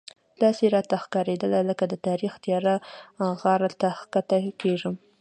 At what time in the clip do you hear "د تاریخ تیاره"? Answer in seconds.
1.87-2.75